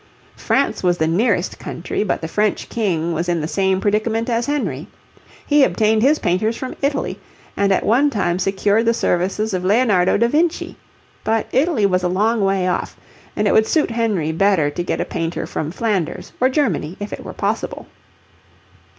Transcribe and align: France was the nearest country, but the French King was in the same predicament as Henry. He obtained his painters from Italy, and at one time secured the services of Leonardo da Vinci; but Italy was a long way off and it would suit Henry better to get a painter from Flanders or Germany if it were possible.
France 0.35 0.81
was 0.81 0.97
the 0.97 1.05
nearest 1.05 1.59
country, 1.59 2.03
but 2.03 2.21
the 2.21 2.27
French 2.27 2.69
King 2.69 3.13
was 3.13 3.29
in 3.29 3.39
the 3.39 3.47
same 3.47 3.79
predicament 3.79 4.31
as 4.31 4.47
Henry. 4.47 4.87
He 5.45 5.63
obtained 5.63 6.01
his 6.01 6.17
painters 6.17 6.57
from 6.57 6.75
Italy, 6.81 7.19
and 7.55 7.71
at 7.71 7.85
one 7.85 8.09
time 8.09 8.39
secured 8.39 8.85
the 8.87 8.95
services 8.95 9.53
of 9.53 9.63
Leonardo 9.63 10.17
da 10.17 10.27
Vinci; 10.27 10.75
but 11.23 11.45
Italy 11.51 11.85
was 11.85 12.01
a 12.01 12.07
long 12.07 12.41
way 12.43 12.67
off 12.67 12.97
and 13.35 13.47
it 13.47 13.53
would 13.53 13.67
suit 13.67 13.91
Henry 13.91 14.31
better 14.31 14.71
to 14.71 14.81
get 14.83 14.99
a 14.99 15.05
painter 15.05 15.45
from 15.45 15.69
Flanders 15.69 16.33
or 16.41 16.49
Germany 16.49 16.97
if 16.99 17.13
it 17.13 17.23
were 17.23 17.31
possible. 17.33 17.85